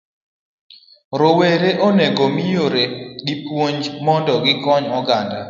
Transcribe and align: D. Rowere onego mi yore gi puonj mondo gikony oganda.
D. 0.03 0.03
Rowere 1.19 1.69
onego 1.87 2.23
mi 2.35 2.45
yore 2.55 2.83
gi 3.25 3.35
puonj 3.43 3.81
mondo 4.05 4.33
gikony 4.45 4.85
oganda. 4.99 5.37